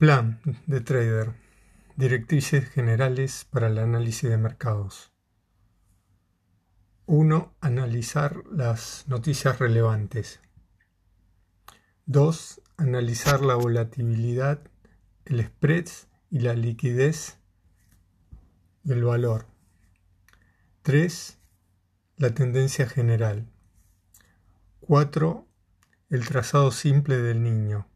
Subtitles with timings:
[0.00, 1.34] Plan de trader.
[1.94, 5.12] Directrices generales para el análisis de mercados.
[7.04, 7.54] 1.
[7.60, 10.40] Analizar las noticias relevantes.
[12.06, 12.62] 2.
[12.78, 14.62] Analizar la volatilidad,
[15.26, 15.88] el spread
[16.30, 17.36] y la liquidez
[18.82, 19.48] del valor.
[20.80, 21.38] 3.
[22.16, 23.52] La tendencia general.
[24.80, 25.46] 4.
[26.08, 27.86] El trazado simple del niño.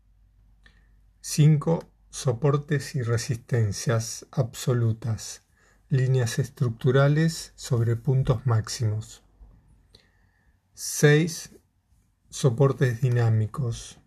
[1.22, 5.42] 5 soportes y resistencias absolutas,
[5.88, 9.24] líneas estructurales sobre puntos máximos.
[10.74, 11.56] 6.
[12.30, 13.98] Soportes dinámicos.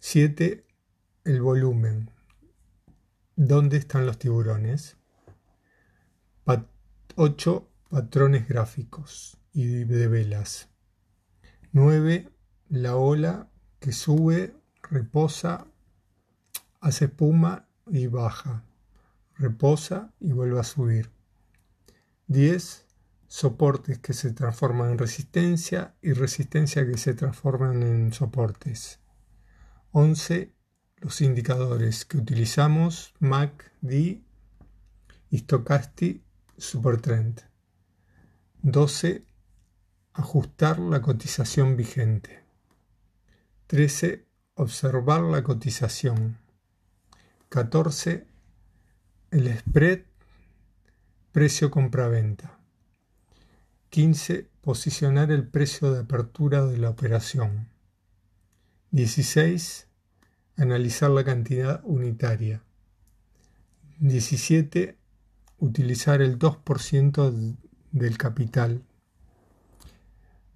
[0.00, 0.66] 7.
[1.24, 2.10] El volumen.
[3.36, 4.98] ¿Dónde están los tiburones?
[7.16, 7.68] 8.
[7.88, 10.68] Patrones gráficos y de velas.
[11.72, 12.28] 9.
[12.68, 13.48] La ola
[13.80, 15.71] que sube, reposa
[16.82, 18.64] hace espuma y baja,
[19.36, 21.10] reposa y vuelve a subir.
[22.26, 22.86] 10.
[23.28, 28.98] Soportes que se transforman en resistencia y resistencia que se transforman en soportes.
[29.92, 30.52] 11.
[30.96, 34.20] Los indicadores que utilizamos MACD
[35.30, 36.20] y Stochastic
[36.58, 37.42] Supertrend.
[38.62, 39.24] 12.
[40.14, 42.42] Ajustar la cotización vigente.
[43.68, 44.26] 13.
[44.54, 46.41] Observar la cotización.
[47.52, 48.26] 14.
[49.30, 50.04] El spread,
[51.32, 52.58] precio compraventa.
[53.90, 54.48] 15.
[54.62, 57.68] Posicionar el precio de apertura de la operación.
[58.92, 59.86] 16.
[60.56, 62.62] Analizar la cantidad unitaria.
[63.98, 64.96] 17.
[65.58, 67.56] Utilizar el 2%
[67.90, 68.82] del capital.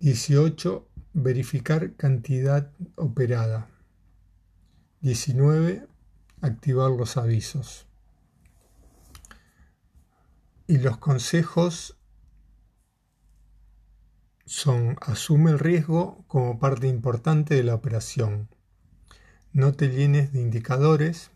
[0.00, 0.88] 18.
[1.12, 3.68] Verificar cantidad operada.
[5.02, 5.86] 19
[6.40, 7.86] activar los avisos.
[10.66, 11.96] Y los consejos
[14.44, 18.48] son asume el riesgo como parte importante de la operación.
[19.52, 21.30] No te llenes de indicadores,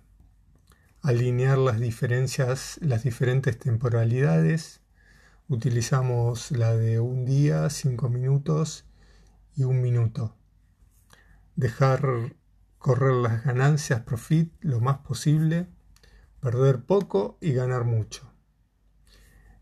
[1.02, 4.80] alinear las diferencias, las diferentes temporalidades.
[5.48, 8.84] Utilizamos la de un día, cinco minutos
[9.56, 10.36] y un minuto.
[11.56, 12.36] Dejar
[12.80, 15.68] correr las ganancias, profit, lo más posible,
[16.40, 18.32] perder poco y ganar mucho.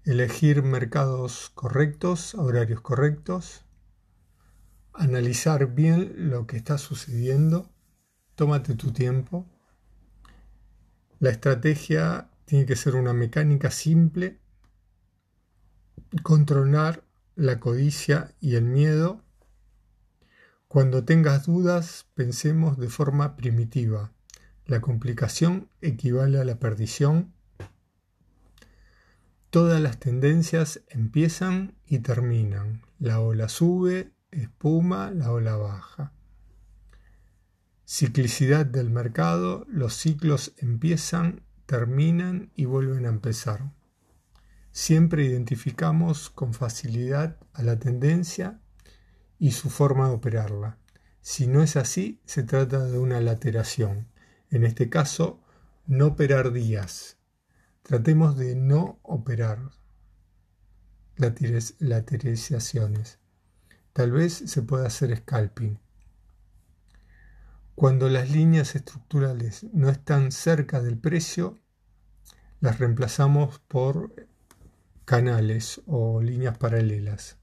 [0.04, 3.64] Elegir mercados correctos, horarios correctos,
[4.94, 7.68] analizar bien lo que está sucediendo,
[8.36, 9.44] tómate tu tiempo.
[11.18, 14.38] La estrategia tiene que ser una mecánica simple,
[16.22, 17.02] controlar
[17.34, 19.24] la codicia y el miedo
[20.68, 24.12] cuando tengas dudas, pensemos de forma primitiva.
[24.66, 27.32] La complicación equivale a la perdición.
[29.48, 32.82] Todas las tendencias empiezan y terminan.
[32.98, 36.12] La ola sube, espuma, la ola baja.
[37.86, 43.72] Ciclicidad del mercado, los ciclos empiezan, terminan y vuelven a empezar.
[44.70, 48.60] Siempre identificamos con facilidad a la tendencia
[49.38, 50.78] y su forma de operarla.
[51.20, 54.08] Si no es así, se trata de una lateración.
[54.50, 55.40] En este caso,
[55.86, 57.18] no operar días.
[57.82, 59.70] Tratemos de no operar
[61.16, 63.18] lateralizaciones.
[63.92, 65.78] Tal vez se pueda hacer scalping.
[67.74, 71.58] Cuando las líneas estructurales no están cerca del precio,
[72.60, 74.14] las reemplazamos por
[75.04, 77.37] canales o líneas paralelas.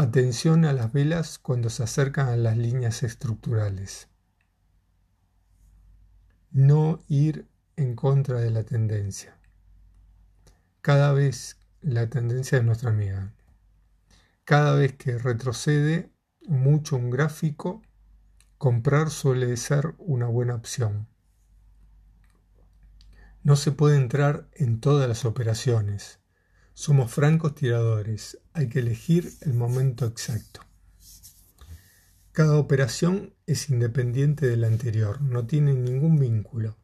[0.00, 4.08] Atención a las velas cuando se acercan a las líneas estructurales.
[6.52, 9.36] No ir en contra de la tendencia.
[10.82, 13.34] Cada vez la tendencia de nuestra amiga.
[14.44, 16.12] Cada vez que retrocede
[16.46, 17.82] mucho un gráfico,
[18.56, 21.08] comprar suele ser una buena opción.
[23.42, 26.20] No se puede entrar en todas las operaciones.
[26.80, 30.60] Somos francos tiradores, hay que elegir el momento exacto.
[32.30, 36.76] Cada operación es independiente de la anterior, no tiene ningún vínculo.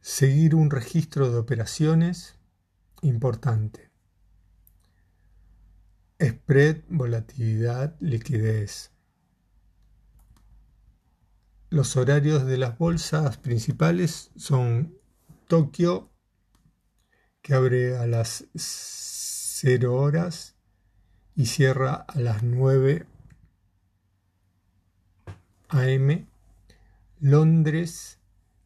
[0.00, 2.36] Seguir un registro de operaciones,
[3.02, 3.90] importante.
[6.22, 8.92] Spread, volatilidad, liquidez.
[11.68, 14.94] Los horarios de las bolsas principales son
[15.48, 16.09] Tokio,
[17.42, 20.54] que abre a las 0 horas
[21.34, 23.06] y cierra a las 9
[25.68, 26.26] am.
[27.20, 28.18] Londres,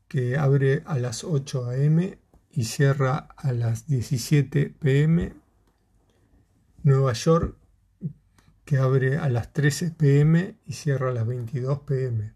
[0.08, 2.18] que abre a las 8 a.m.
[2.50, 5.32] y cierra a las 17 p.m.
[6.84, 7.56] Nueva York,
[8.64, 12.32] que abre a las 13 pm y cierra a las 22 pm.